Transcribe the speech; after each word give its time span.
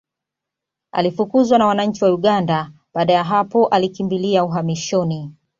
Alifukuzwa 0.91 1.57
na 1.57 1.65
wananchi 1.65 2.03
wa 2.03 2.13
Uganda 2.13 2.71
baada 2.93 3.13
ya 3.13 3.23
hapo 3.23 3.67
alikimbilia 3.67 4.43
uhamishoni 4.43 5.31